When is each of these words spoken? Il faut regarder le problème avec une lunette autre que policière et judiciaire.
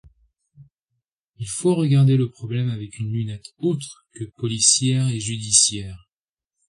Il 1.37 1.47
faut 1.47 1.75
regarder 1.75 2.17
le 2.17 2.31
problème 2.31 2.71
avec 2.71 2.97
une 2.97 3.11
lunette 3.13 3.53
autre 3.59 4.07
que 4.17 4.23
policière 4.35 5.07
et 5.09 5.19
judiciaire. 5.19 6.09